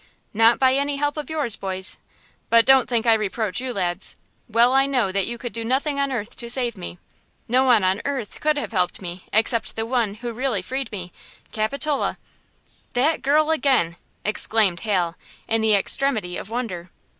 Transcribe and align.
"Not 0.33 0.57
by 0.57 0.73
any 0.73 0.95
help 0.95 1.15
of 1.15 1.29
yours, 1.29 1.55
boys! 1.55 1.99
But 2.49 2.65
don't 2.65 2.89
think 2.89 3.05
I 3.05 3.13
reproach 3.13 3.61
you, 3.61 3.71
lads! 3.71 4.15
Well 4.49 4.73
I 4.73 4.87
know 4.87 5.11
that 5.11 5.27
you 5.27 5.37
could 5.37 5.53
do 5.53 5.63
nothing 5.63 5.99
on 5.99 6.11
earth 6.11 6.35
to 6.37 6.49
save 6.49 6.75
me! 6.75 6.97
No 7.47 7.65
one 7.65 7.83
on 7.83 8.01
earth 8.03 8.41
could 8.41 8.57
have 8.57 8.71
helped 8.71 8.99
me 8.99 9.25
except 9.31 9.75
the 9.75 9.85
one 9.85 10.15
who 10.15 10.33
really 10.33 10.63
freed 10.63 10.91
me–Capitola!" 10.91 12.17
"That 12.93 13.21
girl 13.21 13.51
again!" 13.51 13.95
exclaimed 14.25 14.79
Hal, 14.79 15.17
in 15.47 15.61
the 15.61 15.75
extremity 15.75 16.35
of 16.35 16.49
wonder. 16.49 16.89